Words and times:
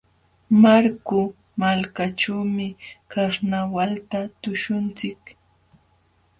Marku 0.61 1.21
malkaćhuumi 1.59 2.67
karnawalta 3.11 4.19
tuśhunchik. 4.41 5.21